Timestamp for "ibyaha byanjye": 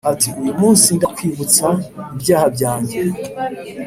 2.15-2.99